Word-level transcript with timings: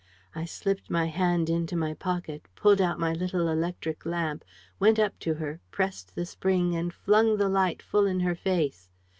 I 0.33 0.45
slipped 0.45 0.89
my 0.89 1.05
hand 1.05 1.47
into 1.47 1.75
my 1.75 1.93
pocket, 1.93 2.47
pulled 2.55 2.81
out 2.81 2.97
my 2.99 3.13
little 3.13 3.47
electric 3.49 4.03
lamp, 4.03 4.43
went 4.79 4.97
up 4.97 5.19
to 5.19 5.35
her, 5.35 5.59
pressed 5.69 6.15
the 6.15 6.25
spring 6.25 6.75
and 6.75 6.91
flung 6.91 7.37
the 7.37 7.47
light 7.49 7.83
full 7.83 8.07
in 8.07 8.21
her 8.21 8.33
face. 8.33 8.89